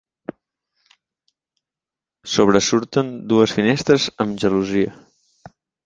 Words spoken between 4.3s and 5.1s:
gelosia.